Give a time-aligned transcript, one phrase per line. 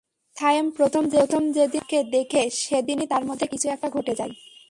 [0.37, 4.33] সায়েম প্রথম যেদিন জারাকে দেখে, সেদিনই তার মধ্যে কিছু একটা ঘটে যায়।